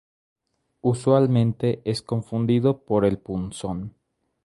[0.81, 3.93] Usualmente es confundido por el punzón.